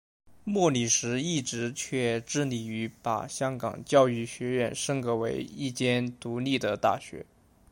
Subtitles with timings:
[0.43, 7.23] 莫礼时一直却致力于把香港教育学院升格为一间独立的大学。